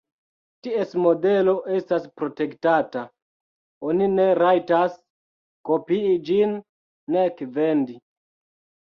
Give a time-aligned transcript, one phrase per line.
[0.67, 3.03] Ties modelo estas protektata:
[3.89, 4.95] oni ne rajtas
[5.71, 6.57] kopii ĝin,
[7.19, 7.99] nek vendi.